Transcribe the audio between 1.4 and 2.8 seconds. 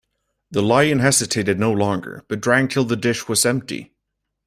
no longer, but drank